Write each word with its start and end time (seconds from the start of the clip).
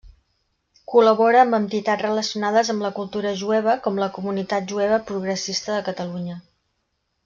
Col·labora 0.93 1.41
amb 1.47 1.57
entitats 1.57 2.05
relacionades 2.07 2.73
amb 2.75 2.87
la 2.87 2.93
cultura 2.97 3.35
jueva 3.45 3.79
com 3.87 4.03
la 4.05 4.11
Comunitat 4.19 4.69
Jueva 4.75 5.03
Progressista 5.15 5.77
de 5.81 5.89
Catalunya. 5.93 6.45